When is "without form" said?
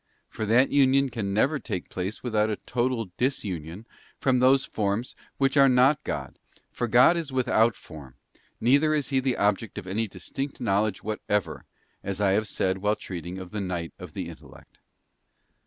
7.31-8.15